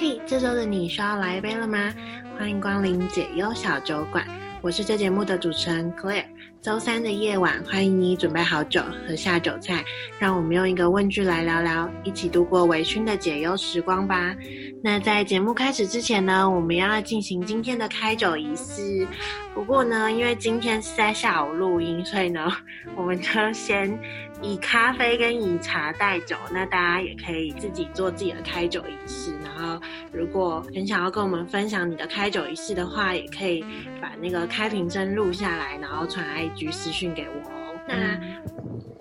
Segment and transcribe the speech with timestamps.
[0.00, 1.92] 嘿，这周的你需要来一杯了吗？
[2.38, 4.26] 欢迎光临解忧小酒馆，
[4.62, 6.24] 我是这节目的主持人 Claire。
[6.62, 9.84] 周三的夜晚，欢迎你准备好酒和下酒菜，
[10.18, 14.34] 让我们用一个问句来聊聊，一起度过微醺的解忧时光吧。
[14.82, 19.06] 那在节目开始之前呢，我们要进行今天的开酒仪式。
[19.52, 22.50] 不过呢，因为今天是在下午录音，所以呢，
[22.96, 23.98] 我们就先
[24.40, 26.34] 以咖啡跟以茶代酒。
[26.50, 29.34] 那大家也可以自己做自己的开酒仪式。
[29.44, 29.78] 然后，
[30.12, 33.62] 如果很想要跟我们分享你的开酒仪式的话，也可以
[34.00, 36.50] 把那个开瓶声录下来，然后传来。
[36.56, 37.80] 举私讯给我哦。
[37.86, 38.18] 那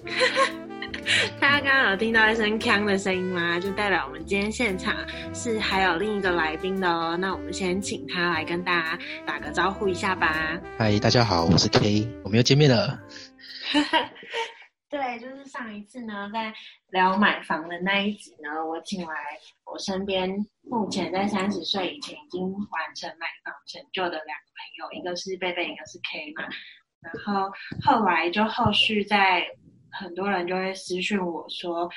[1.39, 3.59] 大家刚刚有听到一声锵的声音吗？
[3.59, 4.95] 就代表我们今天现场
[5.33, 7.17] 是还有另一个来宾的哦。
[7.17, 10.59] 那我们先请他来跟大家打个招呼一下吧。
[10.77, 12.99] 嗨，大家好，我是 K，我们又见面了。
[14.89, 16.53] 对，就是上一次呢，在
[16.89, 19.15] 聊买房的那一集呢，我请来
[19.65, 20.29] 我身边
[20.61, 26.43] 目前在三十岁以前已经完成买房成就的两个朋友，一个是贝贝，一个是 K 嘛。
[27.01, 27.49] 然后
[27.81, 29.45] 后来就后续在
[29.91, 31.89] 很多人就会私讯我说，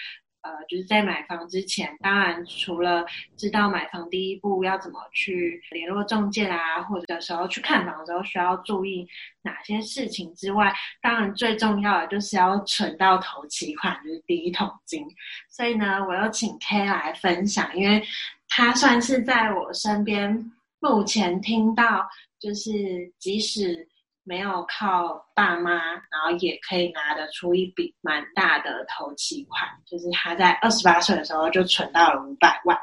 [0.43, 3.05] 呃，就是在买房之前，当然除了
[3.37, 9.07] 知道买房第一步要怎么去联络中介啊，或者的时候去看房的时候需要注意
[9.43, 15.07] 哪些事情之外，当然最重要的就是要存到头期款，就是第一桶金。
[15.49, 18.03] 所以呢，我又请 K 来分享，因为
[18.49, 22.09] 他算是在我身边目前听到，
[22.41, 22.71] 就是
[23.19, 23.89] 即使。
[24.25, 32.79] 没有靠爸妈，然后也可以拿得出一笔蛮大的投期款，就是他在二十八岁的时候就存到了五百万。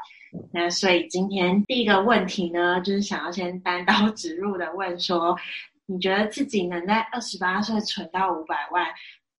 [0.52, 5.36] 那所以今天第一个问题呢，就是想要先单刀直入的问说，
[5.86, 8.86] 你觉得自己能在二十八岁存到五百万？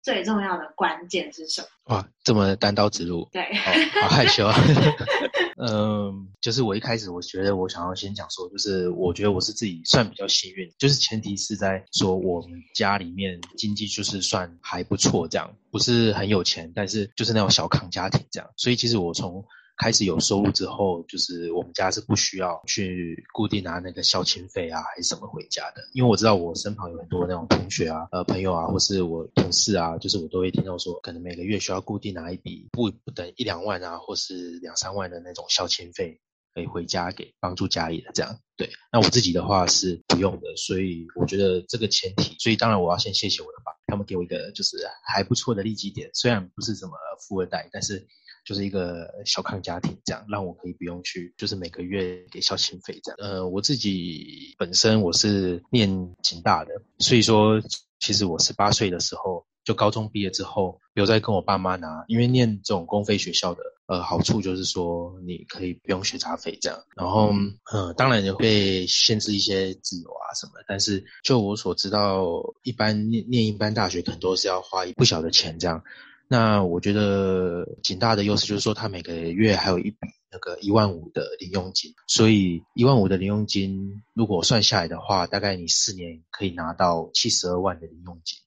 [0.02, 1.96] 最重要的关键是什么？
[1.96, 4.56] 哇，这么单刀直入，对，哦、好害羞啊。
[5.64, 19.46] 嗯，就是我一开始我觉得我想要先讲说，就是我觉得我是自己算比较幸运，就是前提是在说我们家里面经济就是算还不错，这样不是很有钱，但是就是那种小康家庭这样，所以其实我从
[19.82, 25.82] 开始有收入之后，就是我们家是不需要去固定拿那个孝亲费啊，还是什么回家的。
[25.94, 36.22] 因为我知道我身旁有很多那种同学啊、呃朋友啊，或是我同事啊，就是我都会听到说，可能每个月需要固定拿一笔不不等一两万啊，或是两三万的那种孝亲费，
[36.54, 38.38] 可以回家给帮助家里的这样。
[38.56, 46.92] 对，那我自己的话是不用的，所以我觉得这个前提，所以当然我要先谢谢我的爸，他们给我一个就是还不错的利基点，虽然不是什么
[47.28, 48.08] 富二代，但是。
[48.44, 53.18] 就是一个小康家庭，这样让我可以不用去，就是每个月给孝心费这样。
[53.20, 57.62] 呃，我自己本身我是念警大的，所以说
[58.00, 66.84] 其实我十八岁的时候就高中毕业之后，有在跟我爸妈拿，因为念这种公费学校的，呃，好处就是说你可以不用学杂费这样。
[66.96, 72.26] 然后，嗯、呃，当然也会限制一些自由啊什么，但是就我所知道，
[72.64, 75.84] 一般念念一般大学可能都是要花一不小的钱这样。
[76.32, 79.98] 那我觉得景大的优势就是说，他每个月还有一笔
[80.32, 88.40] 那个一万五的零用金，所以一万五的零用金如果算下来的话，大概你四年可以拿到七十二万的零用金。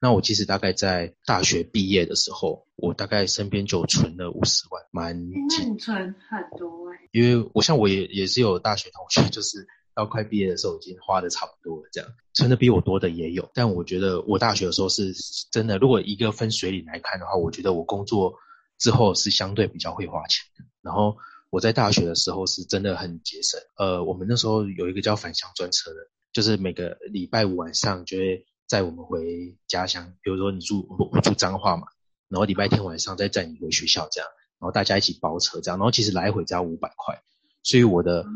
[0.00, 5.18] 那我其实大概在大学毕业的时候，我大概身边就存了五十万，蛮
[5.48, 5.70] 紧。
[5.70, 7.08] 那存很多哎、欸。
[7.10, 9.66] 因为我像我也也是有大学同学，就是。
[9.94, 13.48] 到快毕业的时候，已经花的差不多了，这样存的比我多的也有。
[13.54, 15.14] 但我觉得我大学的时候是
[15.52, 18.34] 真的，如果一个分水岭来看的话，我觉得我工作
[18.78, 20.64] 之后是相对比较会花钱的。
[20.82, 21.16] 然后
[21.50, 23.60] 我在大学的时候是真的很节省。
[23.76, 25.96] 呃，我们那时候有一个叫返乡专车的，
[26.32, 30.12] 就是每个礼拜五晚上就会载我们回家乡。
[30.22, 31.86] 比如说你住我住彰化嘛，
[32.28, 34.28] 然后礼拜天晚上再载你回学校这样，
[34.58, 37.22] 然后大家一起包车这样，然后其实来回只要五百块。
[37.62, 38.26] 所以我的，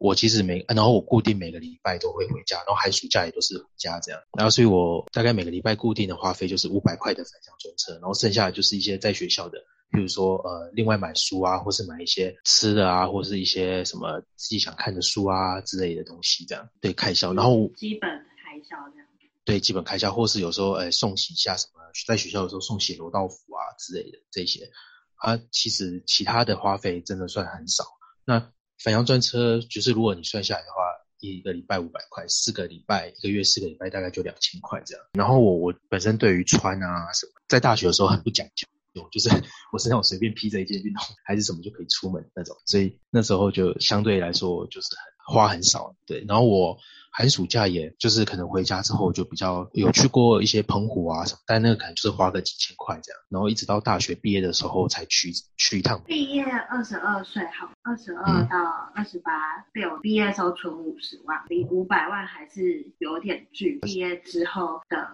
[0.00, 9.58] 我其实每，然后我固定每个礼拜都会回家，然后寒暑假也都是回家这样，然后所以我大概每个礼拜固定的花费就是五百块的返乡专车，然后剩下的就是一些在学校的，
[9.92, 19.06] 比如说呃，另外买书啊，或是买一些吃的啊，或是一些什么自己想看的书啊之类的东西这样，对开销，然后基本开销这样，
[19.44, 24.70] 对基本开销，或是有时候呃送洗一下什么，在学校的时候送洗柔道服啊之类的这些，
[25.16, 27.84] 啊，其实其他的花费真的算很少，
[28.24, 28.50] 那。
[28.82, 30.82] 返乡专车就是，如果你算下来的话，
[31.20, 35.04] 一个礼拜五百块，四个礼拜一个月四个礼拜大概就两千块这样。
[35.12, 38.66] 然后我我本身对于穿啊什么，在大学的时候很不讲究，
[39.12, 39.28] 就是
[39.70, 44.88] 我是那种随便披着一件运动还是什么就可以出门那种，所以那时候就相对来说就是
[45.26, 45.94] 很花很少。
[46.06, 46.78] 对，然后我
[47.10, 56.02] 寒暑假也就是可能回家之后就比较有去过一些澎湖啊什么，但那个可能就是花个几千块这样，然后一直到大学毕业的时候才去去一趟。
[56.06, 58.58] 毕业二十二岁，好，二十二到
[58.94, 59.32] 二十八，
[59.74, 63.78] 对，我毕业的时候存五十万，离五百万还是有点距。
[63.80, 65.10] 毕业之后的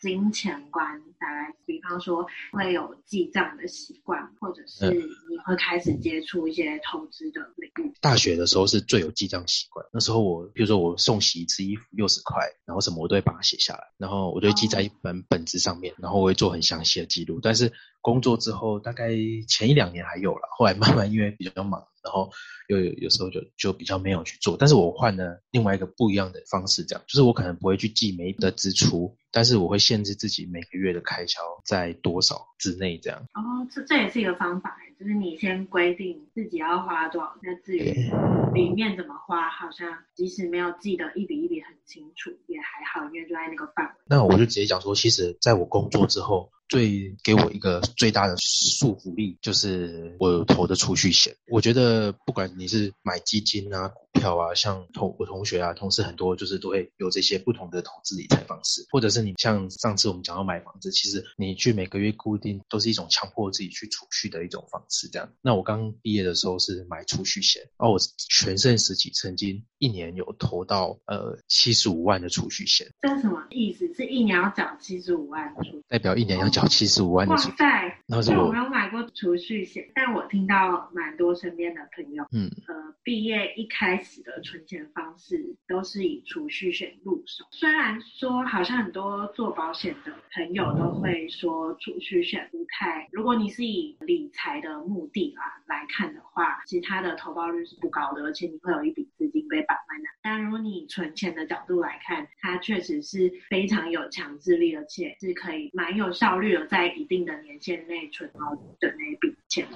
[0.00, 7.92] 金钱观，大概比方说会有记账的习惯，或者是你会开始接触一些投资的领域。
[8.00, 17.40] 大学的时候是最有记账习惯，那时候我比如说我送洗一次衣服六十块，然后什么我都会把它写下来，然后我就会记在一本本子上面，然后我会做很详细的记录。
[17.42, 19.10] 但是工作之后，大概
[19.48, 22.30] 前一两年还有了，后来慢慢因为比较忙，然后
[22.68, 24.56] 又有有时候就就比较没有去做。
[24.58, 33.20] 但是我换了另外一个不一样的方式，这样就是我可能不会去记每一笔的支出，但是我会限制自己每个月的开销在多少之内，这样。
[33.34, 38.10] 哦，这这也是一个方法，就是你先规定自己要花多少，那至于
[38.52, 43.92] 里面怎么花，好像即使没有记得一笔一笔很清楚，也还好，因为就在那个范围。
[44.06, 46.50] 那我就直接讲说，其实在我工作之后。
[46.68, 51.36] 最给我一个最大的束缚力，就是我有投的储蓄险。
[51.50, 58.86] 我觉得不管你是买基金啊、股票啊，像同我同学啊、同事很多，就是都会有这些不同的投资理财方式。
[58.90, 65.08] 或者是你像上次我们讲到买房子，其实你去每个月固定都是一种强迫自己去储蓄的一种方式。
[65.08, 67.98] 这样，那我刚毕业的时候是买储蓄险，而我
[68.30, 72.88] 全盛时期曾经一年有投到呃七十五万的储蓄险。
[73.00, 73.92] 这是什么意思？
[73.94, 75.54] 是一年要缴七十五万？
[75.88, 76.62] 代表一年要缴。
[76.72, 77.98] 七十五万的，哇塞！
[78.06, 87.44] 那是我没有买过储蓄险，但我听到蛮多身边的朋友，嗯，呃，毕业一开始的存钱方式都是以储蓄险入手。
[87.50, 100.08] 虽然说好像很多做保险的朋友都会说储蓄险不太，如果你是以理财的目的啊来看的话，其实它的投保率是不高的，而且你会有一笔资金被绑在那。
[100.22, 106.52] 但如果你存钱的角度来看，它确实是非常有强制力，而且是可以蛮有效率。
[106.52, 109.66] 的在一定的年限内存好的那一笔钱。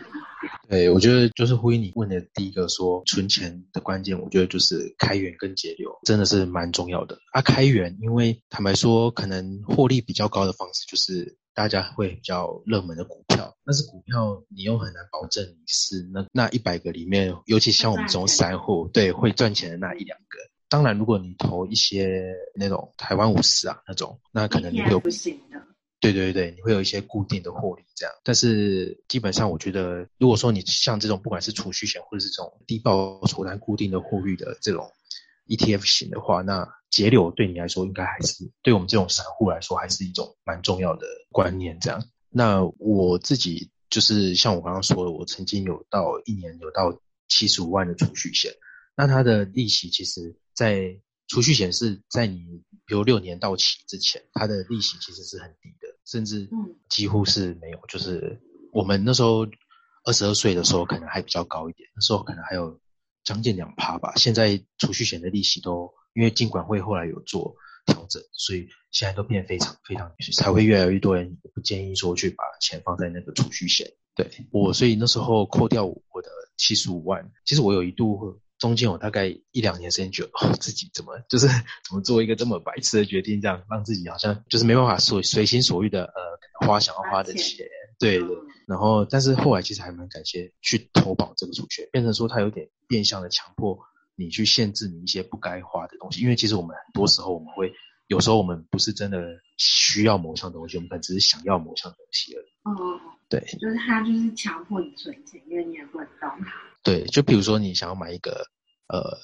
[0.69, 7.19] 对，我觉得就是呼应你问的第一个说存钱的关键，我觉得就是开源跟节流，真的是蛮重要的。
[7.33, 20.39] 啊，开源，因为坦白说，可能获利比较高的方式就是大家会比较热门的股票，但是股票你又很难保证你是那那一百个里面，尤其像我们这种散户，对，会赚钱的那一两个。
[20.69, 25.63] 当然，如果你投一些那种台湾五十啊那种，那可能你会有不行的。
[25.99, 34.93] 对对对，你会有一些固定的获利这样，但是基本上我觉得，如果说你像这种不管是储蓄险或者是这种低报酬但固定的获利的这种
[35.49, 42.05] ETF 型的话，那节流对你来说应该还是对我们这种散户来说还是一种蛮重要的观念这样。
[42.29, 48.53] 那我自己就是像我刚刚说的，我曾经有到一年有到七十五万的储蓄险，
[48.95, 50.99] 那它的利息其实，在
[51.29, 55.87] 储蓄险是在你比如六年到期之前，它的利息其实是很低的。
[56.07, 56.49] 甚至
[56.89, 58.41] 几乎是没有，就是
[58.73, 59.45] 我们那时候
[60.05, 62.81] 二十二岁的时候，可能还比较高一点，那时候可能还有
[63.25, 64.15] 将近两趴吧。
[64.15, 67.57] 现在储蓄险的利息都因为金管会后来有做
[67.87, 73.93] 调整，所以现在都变非常非常，才会越来越多人不建议说去把钱放在那个储蓄险。
[74.15, 78.41] 对我，所以那时候扣掉我的七十五万，其实我有一度。
[78.59, 81.47] 中间有大概一两年时间，觉得哦，自己怎么就是
[81.89, 87.67] 怎么做一个这么白痴的决定，这样让自己好像就是没办法随随心所欲的呃花想要花的钱，
[87.99, 88.29] 对对。
[88.67, 93.79] 然后，但是后来其实还蛮感谢去投保这个储蓄，变成说他有点变相的强迫
[94.17, 97.73] 你去限制你一些不该花的东西，因为其实我们很多时候我们会
[98.09, 99.23] 有时候我们不是真的
[99.57, 102.47] 需要某项东西，我们可能只是想要某项东西而已。
[102.65, 106.53] 哦，对，就是他就是强迫你存钱，因为你也不能动它。
[106.87, 108.47] 对，就比如说你想要买一个
[108.87, 109.19] 呃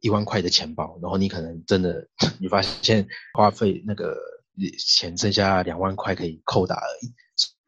[0.00, 2.08] 一万块的钱包，然后你可能真的
[2.40, 4.18] 你发现花费那个
[4.76, 7.14] 钱剩下两万块可以扣打而已，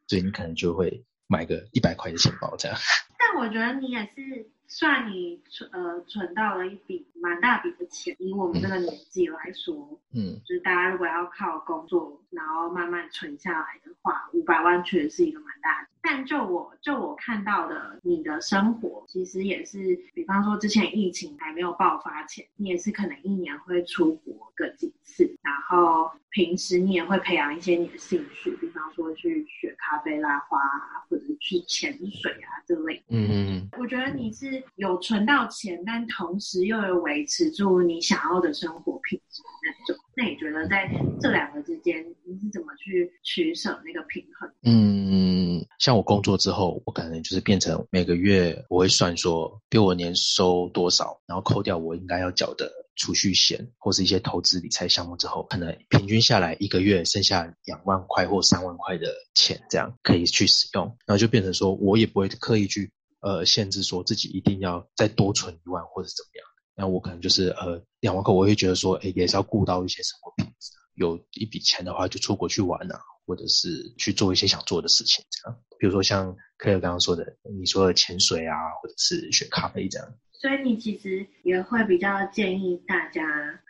[0.07, 2.77] 所以你可能就会买个一百块的钱包这样。
[3.17, 15.87] 但我觉得你也是算你存呃存到了一笔蛮大笔的钱，以我们这个年纪来说，嗯，就是大家如果要靠工作然后慢慢存下来的话，五百万确实是一个蛮大的。
[16.01, 33.03] 但就我就我看到的，你的生活其实也是，比方说之前疫情还没有爆发前，你也是可能一年会出国个几次，然后平时你也会培养一些你的兴趣，比方说去学咖啡拉花啊，或者去潜水啊这类。
[33.09, 33.69] 嗯嗯嗯。
[33.77, 40.03] 我觉得你是有存到钱，但同时又有维持住你想要的生活品质的那种。
[40.15, 40.89] 那你觉得在
[41.19, 44.51] 这两个之间，你是怎么去取舍那个平衡？
[44.63, 66.45] 嗯，像我工作之后，我可能就是变成每个月我会算说，比我年收多少，然后扣掉我应该要缴的储蓄险或是一些投资理财项目之后，可能平均下来一个月剩下两万块或三万块的钱，这样可以去使用，然后就变成说我也不会刻意去呃限制说自己一定要再多存一万或者怎么样。
[66.77, 70.71] 那我可能就是呃两万块，我会觉得说，哎，也是要顾到一些生活品质。
[70.95, 75.59] 有一笔钱的话，就出国去玩啊，或者是去做一些想做的事情，这样。
[75.77, 80.07] 比如说像 Claire 刚刚说的，你说的潜水啊，或者是学咖啡这样。
[80.33, 83.21] 所以你其实也会比较建议大家，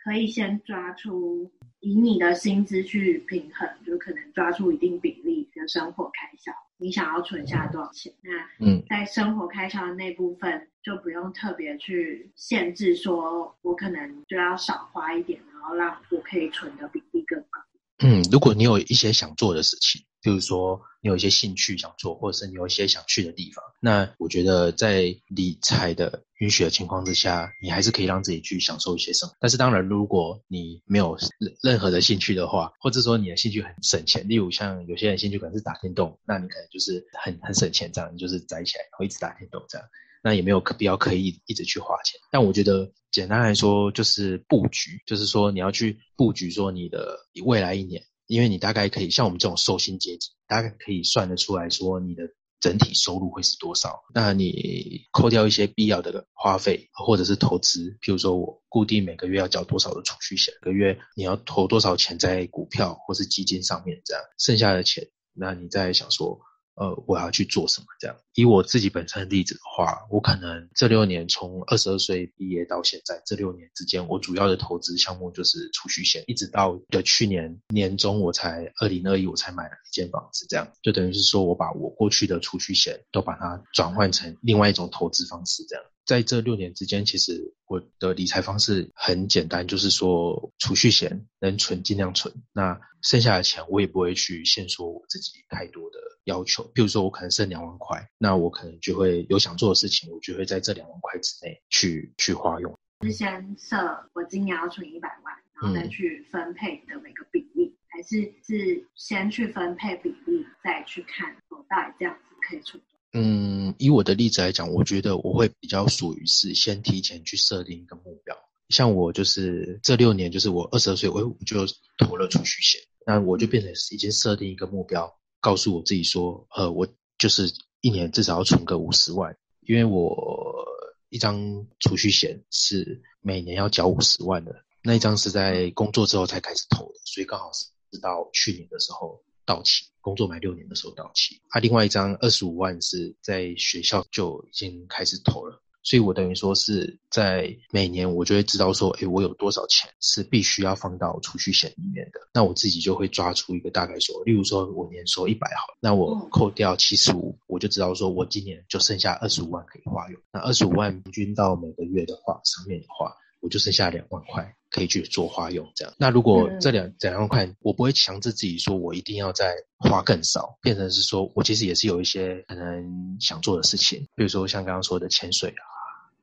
[0.02, 1.50] 可以先抓出
[1.80, 6.50] 以你的薪资去平衡，就可能抓出一定比例的生活开销。
[6.78, 8.10] 你想要存下多少钱？
[8.22, 17.60] 嗯、那嗯，在生活开销的那部分，就不用特别去限制，说我可能就要少花一点，然后让我可以存的比例更高。
[18.02, 29.36] 嗯，如果你有一些想做的事情，比如说你有一些兴趣想做，或者是你有一些想去的地方，那我觉得在理财的允许的情况之下，你还是可以让自己去享受一些生活。
[29.38, 31.18] 但是当然，如果你没有
[31.62, 39.86] 任何的兴趣的话，或者说你的兴趣很省钱，例如像有些人兴趣可能是打电动，那你可能就是很很省钱这样，你就是宅起来然后一直打电动这样。
[40.22, 52.24] 那也没有可必要刻意一直去花钱，但我觉得简单来说就是布局，就是说你要去布局说你的未来一年，因为你大概可以像我们这种受薪阶级，大概可以算得出来说你的
[52.60, 54.02] 整体收入会是多少。
[54.14, 66.40] 那你扣掉一些必要的花费或者是投资，譬如说我固定每个月要交多少的储蓄险，每个月你要投多少钱在股票或是基金上面，这样剩下的钱，那你再想说。
[66.76, 67.86] 呃，我要去做什么？
[67.98, 85.84] 这样，以我自己本身的例子的话，我可能这六年从二十二岁毕业到现在这六年之间，我主要的投资项目就是储蓄险，一直到的去年年中，我才二零二一我才买了一间房子，这样就等于是说我把我过去的储蓄险都把它转换成另外一种投资方式，这样。
[86.06, 96.64] 在这六年之间，其实我的理财方式很简单，就是说储蓄险能存尽量存，那剩下的钱我也不会去限缩我自己太多的要求。
[96.74, 102.78] 比如说我可能剩两万块，那我可能就会有想做的事情，我就会在这两万块之内去去花用。
[103.02, 103.76] 是先设
[104.12, 112.82] 我今年要存一百万，然后再去分配的每个比例，嗯、还是是先去分配比例，再去看我到底这样子可以存？
[113.12, 118.36] 嗯，以我的例子来讲，我觉得我会比较属于是先提前去设定一个目标。
[118.68, 121.66] 像我就是这六年，就是我二十二岁，我就
[121.98, 126.86] 投了储蓄险，那我就变成已经设定一个目标，告诉我自己说，呃，我
[127.18, 130.66] 就是一年至少要存个五十万，因为我
[131.08, 139.22] 一张储蓄险是每年要缴五十万的，那一张是在工作之后才开始投的，所以刚好是直到去年的时候。
[139.46, 141.40] 到期，工作满六年的时候到期。
[141.48, 152.20] 他、啊、另外一张二十五万是在学校就已经开始投了，所以我等于说是在每年我就会知道说，诶，我有多少钱是必须要放到储蓄险里面的。
[152.34, 160.20] 那我自己就会抓出一个大概说，例如说我年收一百好，那我扣掉七十五，我就知道说我今年就剩下二十五万可以花用。
[160.32, 163.14] 那二十五万平均到每个月的话，上面的话。
[163.42, 165.94] 我就剩下两万块可以去做花用，这样。
[165.96, 175.64] 那如果这两两万块，我不会强制自己说我一定要再花更少，变成是说我其实也是有一些可能想做的事情，比如说像刚刚说的潜水啊、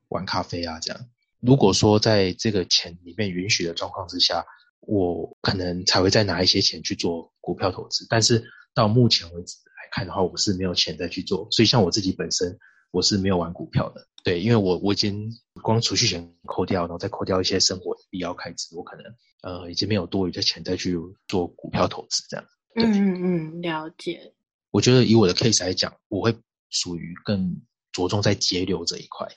[0.08, 1.06] 玩咖啡啊这样。
[1.40, 4.44] 如果说在这个钱里面允许的状况之下，
[4.80, 8.06] 我可能才会再拿一些钱去做股票投资。
[8.08, 11.46] 但是到目前为止来看的话，我是没有钱再去做。
[11.50, 12.58] 所以像我自己本身，
[12.90, 14.08] 我是没有玩股票的。
[14.24, 15.30] 对，因为我我已经
[15.62, 19.04] 光储蓄险扣掉，然后再扣掉一些生活的必要开支，我可能
[19.42, 20.98] 呃已经没有多余的钱再去
[21.28, 22.46] 做股票投资这样。
[22.74, 22.84] 对。
[22.84, 24.34] 嗯嗯，了解。
[24.70, 26.36] 我觉得以我的 case 来讲，我会
[26.68, 27.62] 属于更
[27.92, 29.28] 着重在节流这一块。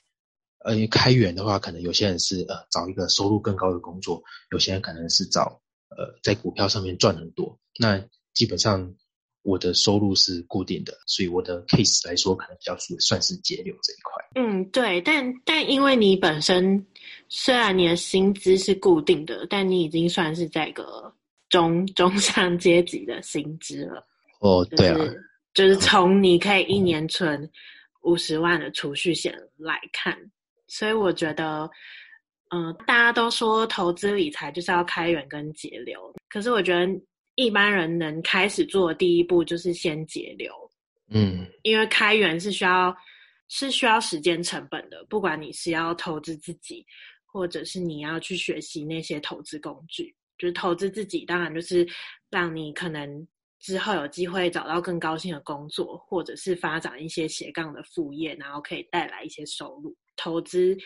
[0.63, 7.57] 呃，开源的话，可能有些人是呃找一个收入更高的工作，有些人可能是找呃在股票上面赚很多。
[7.79, 8.03] 那
[8.33, 8.93] 基本上。
[9.43, 14.23] 我的收入是固定的，所以我的 case 来说，可能比较属于算是节流这一块。
[14.35, 16.85] 嗯，对，但但因为你本身
[17.27, 21.11] 虽然你的薪资是固定的，但你已经算是在一个
[21.49, 24.05] 中中上阶级的薪资了。
[24.41, 24.99] 哦，对啊，
[25.55, 27.49] 就是从你可以一年存
[28.03, 30.31] 五十万的储蓄险来看，嗯，
[30.71, 31.69] 所以我觉得，
[32.49, 36.87] 嗯，呃，大家都说投资理财就是要开源跟节流，可是我觉得。
[37.35, 40.53] 一般人能开始做的第一步就是先节流，
[41.09, 42.95] 嗯，因为开源是需要
[43.47, 46.85] 是需要时间成本的，不管你是要投资自己，
[47.25, 51.87] 或者是你要去学习那些投资工具，就是投资自己，当然就是
[52.29, 53.25] 让你可能
[53.61, 59.95] 之后有机会找到更高薪的工作，或者是发展一些斜杠的副业，然后可以带来一些收入。
[60.21, 60.77] 投资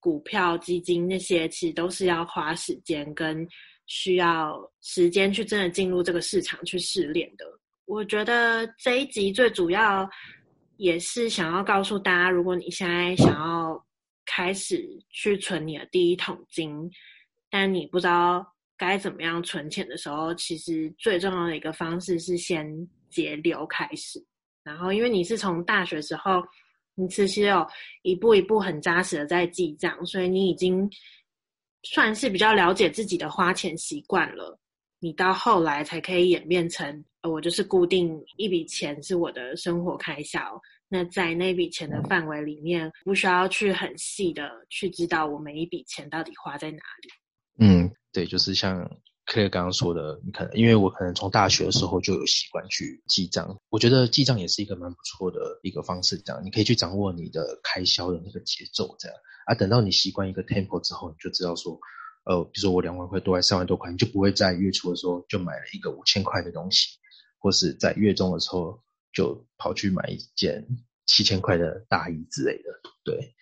[0.00, 3.46] 股票、基金那些，其实都是要花时间跟
[3.86, 7.44] 需要时间去真的进入这个市场去试炼的。
[7.84, 10.08] 我觉得这一集最主要
[10.76, 13.86] 也是想要告诉大家，如果你现在想要
[14.26, 16.90] 开始去存你的第一桶金，
[17.48, 18.44] 但你不知道
[18.76, 22.66] 该怎么样存钱的时候，其实最重要的一个方式是先
[23.08, 24.20] 节流开始。
[24.64, 26.42] 然后，因为你是从大学时候。
[27.00, 27.66] 你其实有
[28.02, 30.88] 一步一步很扎实的在记账，所以你已经
[31.82, 34.58] 算是比较了解自己的花钱习惯了。
[34.98, 40.60] 你到后来才可以演变成，呃，我就是固定一笔钱是我的生活开销。
[40.88, 47.64] 那在那笔钱的范围里面，不需要去很细的去知道我每一笔钱到底花在哪里。
[47.64, 48.78] 嗯，对，就是像。
[49.32, 56.18] 可以刚刚说的，你可能因为我可能从大学的时候就有习惯去记账，我觉得记账也是一个蛮不错的一个方式。
[56.18, 61.78] 这样你可以去掌握你的开销的那个节奏，这样啊，等到你习惯一个 tempo 之后，你就知道说，
[62.24, 66.98] 呃，比如说我两万块多还三万多块，你就不会在月初的时候就买了一个五千块的东西，
[67.38, 68.82] 或是在月中的时候
[69.12, 70.66] 就跑去买一件
[71.06, 72.64] 七千块的大衣之类的。
[73.04, 73.36] 对，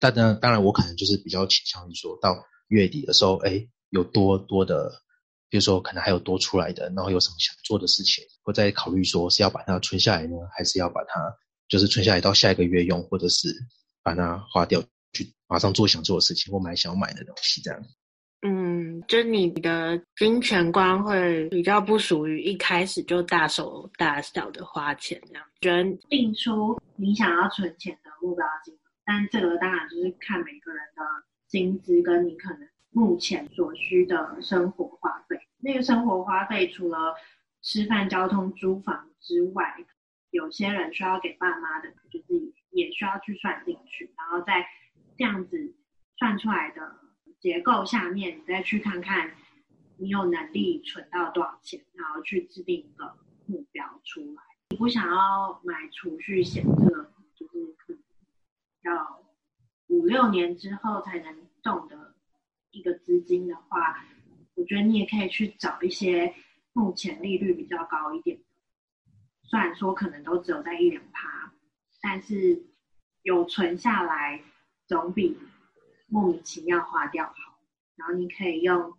[0.00, 5.00] 但当，当然我可能就是比较倾向于说到月底的时候，哎，有多多的。
[5.50, 11.20] 比如说，可能还有多出来的，然后有什么想做的事情，我再考虑说是要把它存下来呢，还是要把它
[11.68, 13.48] 就是存下来到下一个月用，或者是
[14.02, 17.82] 把它花掉，去马上做想做的事情，或买想买的东西这样。
[18.42, 31.02] 嗯，就你的金钱观会比较不属于一开始就大手大脚的花钱这样，觉得定出你想要存钱的目标金额，但这个当然就是看每个人的
[31.48, 32.68] 薪资跟你可能。
[32.98, 37.14] 目前所需的生活花费，那个生活花费除了
[37.62, 39.86] 吃饭、交通、租房之外，
[40.30, 44.12] 有些人需要给爸妈的，就是也需要去算进去。
[44.16, 44.66] 然后在
[45.16, 45.76] 这样子
[46.16, 46.96] 算出来的
[47.38, 49.30] 结构下面，你再去看看
[49.96, 54.42] 你有能力存到多少钱，然后去制定一个目标出来。
[54.70, 58.02] 你不想要买储蓄险，这个就是可能
[58.82, 59.22] 要
[59.86, 62.07] 五六年之后才能动的。
[62.70, 64.04] 一个资金的话，
[64.54, 66.34] 我觉得你也可以去找一些
[66.72, 68.44] 目前利率比较高一点的，
[69.42, 71.52] 虽然说可能都只有在一两趴，
[72.00, 72.66] 但是
[73.22, 74.42] 有存下来
[74.86, 75.38] 总比
[76.06, 77.34] 莫名其妙花掉好。
[77.96, 78.96] 然后你可以用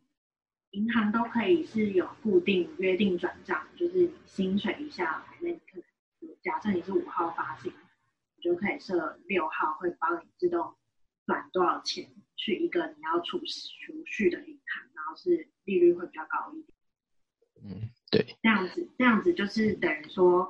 [0.72, 5.78] 银行都可以是有固定约定转账，就是薪水一下来，那你可
[6.20, 7.72] 能假设你是五号发薪，
[8.36, 10.76] 你就可以设六号会帮你自动
[11.26, 12.12] 转多少钱。
[12.40, 16.78] 去一个你要储储蓄的银行，然后是利率会比较高一点。
[17.62, 18.38] 嗯，对。
[18.42, 20.50] 这样子，这样子就是等于说，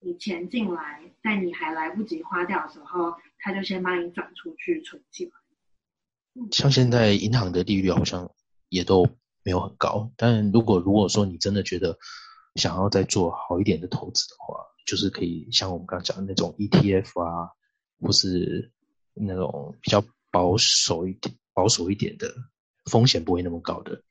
[0.00, 5.32] 你钱进来，在你还来不及花掉的时候，他就先帮你转出去存起来。
[6.52, 8.30] 像现在银行的利率好像
[8.68, 9.08] 也都
[9.42, 11.98] 没有很高，但如果如果说你真的觉得
[12.56, 17.48] 想要再做好一点的投资的话，就是可以像我们刚刚讲的那种 ETF 啊，
[17.98, 18.70] 或是
[19.14, 20.04] 那种比较。
[20.30, 22.34] 保守一点，保守一点的
[22.84, 24.02] 风险不会那么高的，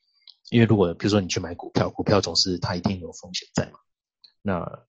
[0.50, 3.80] 因为如果比如说你去买股票，股票总是它一定有风险在嘛。
[4.42, 4.86] 那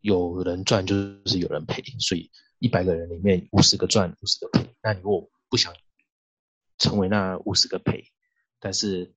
[0.00, 0.94] 有人赚就
[1.26, 4.74] 是有人赔，所以一百个人里面五十个赚，五十个赔。
[4.82, 5.74] 那你如果不想
[6.78, 8.04] 成为那五十个赔，
[8.60, 9.14] 但是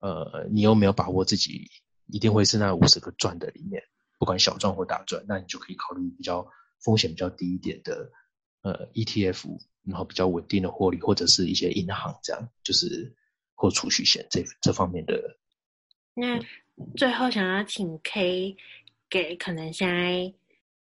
[0.00, 1.70] 呃你又没有把握自己
[2.06, 3.82] 一定会是那五十个赚的里面，
[4.18, 6.46] 不管小赚或大赚，那你就可以考虑比较
[6.82, 8.10] 风险比较低一点的
[8.62, 9.58] 呃 ETF。
[9.86, 13.14] 然后比较稳定的获利，或者是一些银行这样，就是
[13.54, 15.38] 或储蓄险这这方面的。
[16.14, 16.40] 那
[16.96, 18.56] 最后想要请 K
[19.08, 20.34] 给可能现在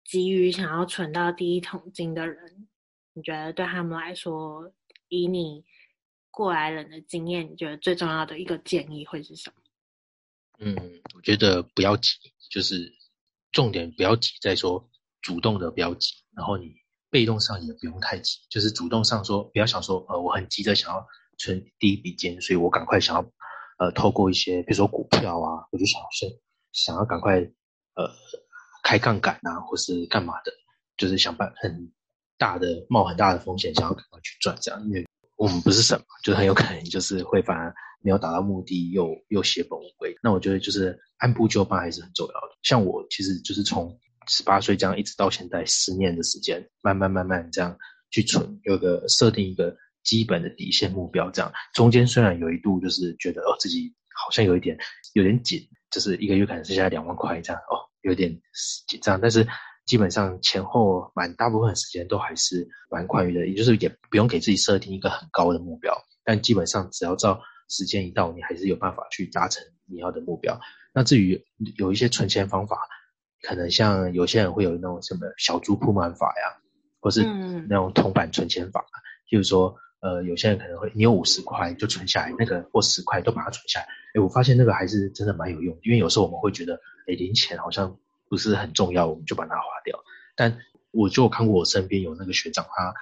[0.04, 2.66] 急于想要存到第一桶金的人，
[3.12, 4.72] 你觉得对他们来说，
[5.08, 5.64] 以你
[6.30, 9.56] 过来人的经验，你觉得最重要的一个建议会是什么？
[10.60, 12.12] 嗯，我觉得不要急，
[12.50, 12.92] 就是
[13.52, 14.90] 重点不要急，再说
[15.20, 16.83] 主动的不要急，然后你。
[17.14, 21.06] 被动上也不用太急，就是主动上说，不要想说，呃，我很急着想要
[21.38, 23.22] 存第一笔金，所以我赶快想要，
[23.78, 26.28] 呃，透过一些，比如说股票啊，我就想要先
[26.72, 28.10] 想要赶快，呃，
[28.82, 30.50] 开杠杆啊，或是干嘛的，
[30.96, 31.92] 就是想办很
[32.36, 37.72] 大的冒很大的风险，想要赶快去赚这样，因为我们不是神嘛，就是很有可能就是会反而
[38.02, 40.12] 没有达到目的，又又血本无归。
[40.20, 42.56] 那我觉得就是按部就班还是很重要的。
[42.64, 43.96] 像我其实就是从。
[44.26, 47.76] 十八岁这样一直到现在十年的时间，慢慢慢慢这样
[48.10, 51.52] 去存，有个设定一个基本的底线目标，这样。
[51.74, 54.78] 中间虽然有一度就是觉得哦自己好像有一点
[55.14, 58.30] 有点紧，就是一个月可能剩下两万块这样哦有点
[58.86, 59.46] 紧张，但是
[59.86, 70.60] 基本上前后蛮大部分时间都还是蛮宽裕的，也就是也不用给自己设定一个很高的目标，但基本上只要照时间一到，你还是有办法去达成你要的目标。
[70.92, 71.42] 那至于
[71.76, 72.78] 有一些存钱方法，
[73.46, 76.56] 可能像有些人会有那种什么小猪铺满法呀，
[77.00, 77.22] 或是
[77.68, 78.84] 那种铜板存钱法，
[79.30, 83.86] 就是说，呃，有些人可能会你有五十块就存下来，那个或十块都把它存下来。
[84.14, 87.98] 哎，我发现那个还是真的蛮有用，因为有时候我们会觉得，哎，零钱好像
[88.30, 89.98] 不是很重要，我们就把它花掉。
[90.36, 90.58] 但
[90.90, 92.94] 我就看过我身边有那个学长，他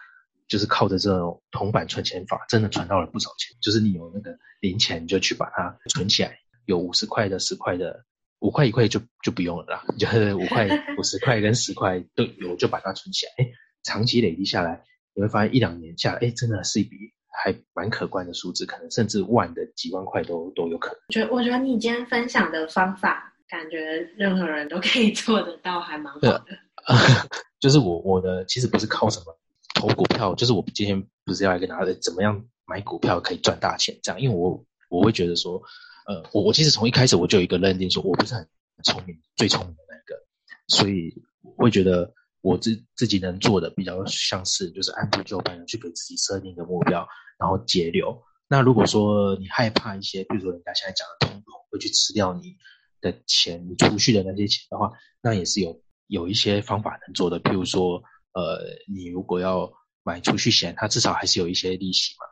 [0.48, 3.56] 就是靠着这种铜板存钱法，真的存到了不少钱。
[3.60, 6.38] 就是你有那个零钱，你就去把它存起来。
[6.64, 8.04] 有五十块的、十块的、
[8.42, 13.32] 五块一块就就不用了啦，就是五块、 五十块跟十块都有，就把它存起来。
[13.38, 13.48] 哎，
[13.84, 14.82] 长期累积下来，
[15.14, 16.96] 你会发现一两年下来，哎，真的是一笔
[17.30, 20.98] 还蛮可观的数字，可能甚至万的几万块都都有可能。
[21.06, 23.78] 我觉得，我觉得你今天分享的方法，感觉
[24.16, 26.44] 任何人都可以 做得到，还蛮好的。
[27.60, 29.38] 就是我我的其实不是靠什么
[29.76, 35.62] 投股票，就是我今天不是要来跟大家怎么样买股票可以赚大钱这样，因为我我会觉得说。
[36.06, 38.48] 呃，我我其实从一开始我就有一个认定，说我不是很
[38.82, 40.20] 聪明，最聪明的那个，
[40.68, 41.14] 所以
[41.56, 47.06] 会觉得我自自己能做的比较像是就是按部就班的去给自己设定一个目标，
[47.38, 48.22] 然后节流。
[48.48, 52.56] 那如果说你害怕一些，比如说人家现在讲的通膨会去吃掉你
[53.00, 54.90] 的钱，你储蓄的那些钱的话，
[55.22, 57.40] 那也是有有一些方法能做的。
[57.40, 58.58] 譬如说，呃，
[58.92, 62.26] 你如果要买储蓄险，它至少还是有一些利息嘛。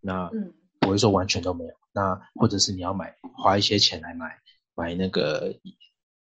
[0.00, 0.54] 那嗯。
[0.80, 4.38] 不会说完全都没有，那或者是你要买花一些钱来买
[4.74, 5.54] 买那个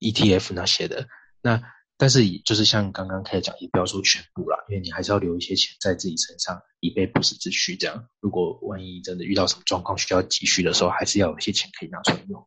[0.01, 1.09] ETF 那些的，
[1.43, 1.63] 那
[1.97, 7.77] 但是就是像刚刚开始讲，也不要说全部啦，因为你还是要留一些钱在自己身上，以备不时之需。
[7.77, 12.47] 这样，如果万一真的遇到什么状况需要急需的时候，还是要有一些钱可以拿出来用。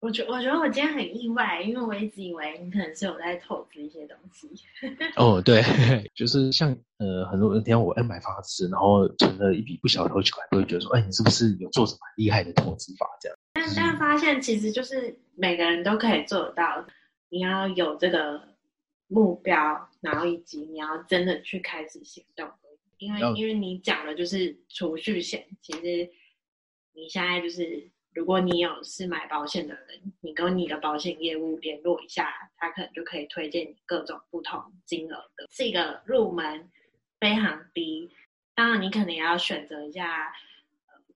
[0.00, 4.48] 我觉我觉得我今天很意外，因为我一直以为你可能是有在投资一些东西。
[5.16, 5.62] 哦，对，
[6.14, 13.38] 就是像呃很多人听我哎买房子，然后存了一笔不小的头期款，都会觉得说，哎，你是不是有做什么厉害的投资法这样？
[13.54, 16.86] 但但发现其实就是每个人都可以做得到，
[17.30, 18.40] 你要有这个
[19.08, 22.46] 目标，然后以及你要真的去开始行动。
[22.98, 26.10] 因为因为你讲的就是储蓄险，其实
[26.94, 27.90] 你现在就是。
[28.16, 36.66] 如果你有是买保险的人，你跟你的保险业务联络一下，他可能就可以推荐你各种不同金额的，是一个入门
[37.20, 38.10] 非常低。
[38.54, 40.32] 当然，你可能也要选择一下，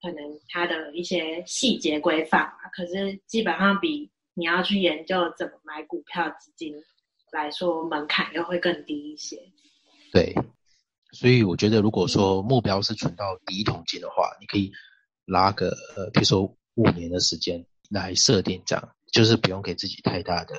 [0.03, 2.69] 可能它的一些细节规范啊。
[2.71, 6.75] 可是基本上比你要去研究怎么买股票基金
[7.33, 9.41] 来说，门槛又会更低一些。
[10.13, 10.35] 对，
[11.13, 14.71] 所以我觉得，如果说目标是存到第一桶金的话，你可以
[15.25, 16.55] 拉个呃，比如说。
[16.81, 20.55] 五年的时间来设定，这样就是不用给自己太大的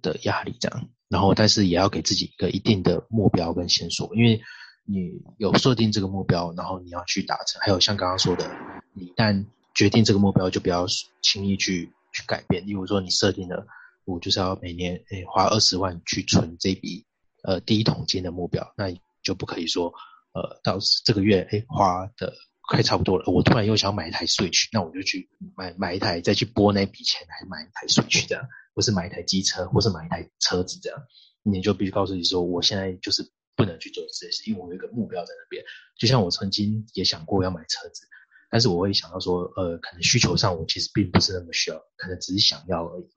[0.00, 0.88] 的压力，这样。
[1.08, 4.40] 然后，但是也要给自己一个一定的目标跟线索，因为
[4.84, 7.60] 你有设定这个目标，然后你要去达成。
[7.60, 8.48] 还有像刚刚说的，
[8.94, 10.86] 你一旦决定这个目标，就不要
[11.22, 12.64] 轻易去去改变。
[12.66, 13.66] 例如说，你设定了
[14.04, 17.04] 我就是要每年诶花二十万去存这笔
[17.42, 19.92] 呃第一桶金的目标，那就不可以说
[20.32, 22.32] 呃到这个月诶花的。
[22.72, 28.42] 快差不多了，我突然又想买一台 Switch，那我就去买买一台，再去拨那笔钱来买一台 Switch，这样，
[28.74, 30.98] 或是买一台机车，或是买一台车子，这样，
[31.42, 35.62] 你就必须告诉你说，我现在就是不能去做这些事，因为我有一个目标在那边。
[35.98, 38.06] 就像我曾经也想过要买车子，
[38.50, 43.10] 但是我会想到说，呃，可能需求上我其实并不是那么需要，可能只是想要而已。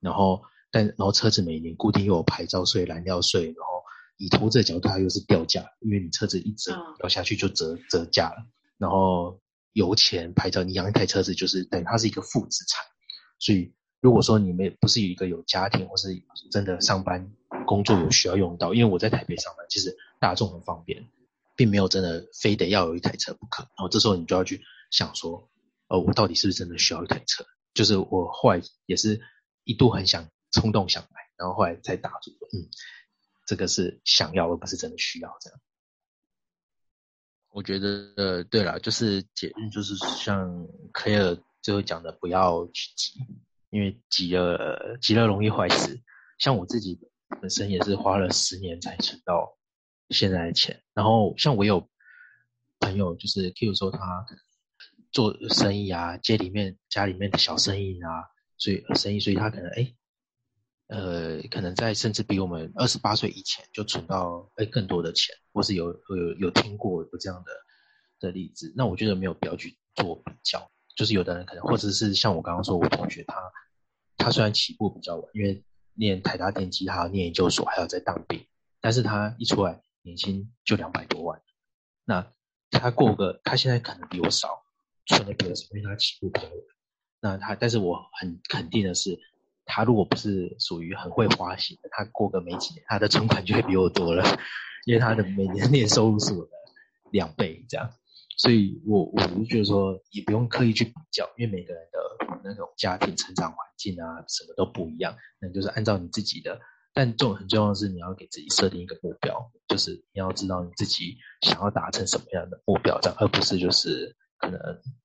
[0.00, 3.82] 然后，但然后车子每年固定又有牌照税、燃料税，然后
[4.16, 8.46] 以投资的角度它又是掉价，因为你车子一折掉下去就折折价了。
[8.78, 9.40] 然后
[9.72, 12.84] 油钱、牌照，你养一台车子就是等于它是一个负资产，
[13.38, 16.08] 所以如果说你们不是有一个有家庭或是
[16.50, 17.32] 真的上班
[17.66, 21.08] 工作有需要用到，因为我在台北上班，其实大众很方便，
[21.56, 23.62] 并没有真的非得要有一台车不可。
[23.62, 25.48] 然后这时候你就要去想说，
[25.88, 27.46] 呃，我到底是不是真的需要一台车？
[27.74, 29.20] 就是我后来也是
[29.64, 32.68] 一度很想冲动想买，然后后来才打住，嗯，
[33.46, 35.60] 这个是想要而不是真的需要这样。
[37.52, 43.20] 我觉得，呃，对了，就是解，就是像 Claire 最后讲的，不要去急，
[43.68, 46.00] 因为急了，急了容易坏事。
[46.38, 46.98] 像我自己
[47.40, 49.58] 本身也是花了十年才存到
[50.08, 50.82] 现在的钱。
[50.94, 51.88] 然后，像我有
[52.80, 54.24] 朋友，就是譬如说他
[55.12, 58.24] 做生意啊，街里面家里面的小生意啊，
[58.56, 59.94] 所以生意，所以他可能哎。
[60.88, 67.52] 呃，可能在甚至比我们二十八岁以前就存到诶更多的钱，或是有有有听过有这样的
[68.20, 70.70] 的例子，那我觉得没有必要去做比较。
[70.94, 73.34] 就是有的人可能，或者是像我刚刚说，我同学他
[74.18, 75.64] 他虽然起步比较晚，因为
[75.94, 78.46] 念台大电机，他要念研究所，还要再当兵。
[78.78, 81.40] 但是他一出来，年薪就两百多万。
[82.04, 82.30] 那
[82.70, 84.62] 他过个，他现在可能比我少，
[85.06, 86.58] 存的比较少，因为他起步比较晚。
[87.20, 89.18] 那他，但是我很肯定的是，
[89.64, 94.24] 他如果不是属于很会花型的，他过个没几年，他的存款就会比我多了，
[94.86, 96.50] 因为他的每年年收入是我的
[97.10, 97.90] 两倍这样。
[98.38, 105.14] 所以我我就觉得说，也不用刻意去比较，因为每个人的那种家庭成长环境啊，什么都不一样。
[105.38, 106.58] 那就是按照你自己的，
[106.94, 114.58] 但重很重要的是，你要给自己设定一个目标，就是你要知道你自己想要达成什么样的目标，这样，而不是就是可能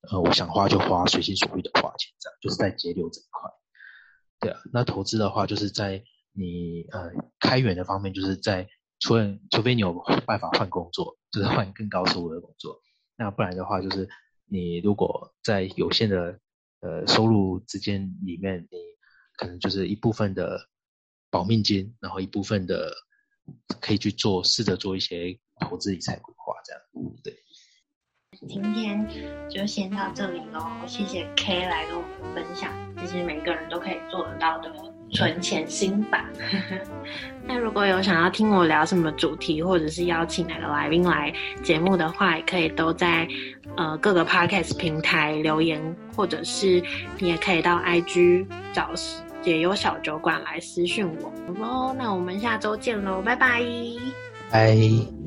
[0.09, 3.51] 呃，我想花就花，随心所欲的花钱，这样，就是在节流这一块。
[4.39, 8.67] 对啊，那投资的话，就是在你呃开源的方面，就是在
[8.99, 9.93] 除了除非你有
[10.25, 12.79] 办法换工作，就是换更高收入的工作。
[13.15, 14.07] 那不然的话，就是
[14.45, 16.39] 你如果在有限的
[16.81, 18.77] 呃收入之间里面，你
[19.37, 20.69] 可能就是一部分的
[21.31, 22.93] 保命金，然后一部分的
[23.81, 26.81] 可以去做，试着做一些投资理财规划，这样，
[27.23, 27.33] 对。
[28.45, 29.07] 今天
[29.49, 32.69] 就先到这里喽，谢谢 K 来跟我们分享，
[32.99, 34.71] 其实每个人都可以做得到的
[35.11, 36.23] 存钱心法。
[37.47, 43.27] 那如果有想要听我聊什么主题，或者是邀请哪个来宾来节目的话，也可以都在
[43.75, 46.83] 呃各个 Podcast 平台留言，或者是
[47.17, 48.91] 你也可以到 IG 找
[49.41, 51.31] 解忧小酒馆来私讯我。
[51.63, 53.63] 好，那我们下周见喽，拜拜。
[54.51, 55.26] 拜。